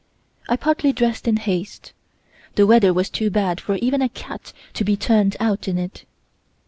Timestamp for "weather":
2.65-2.91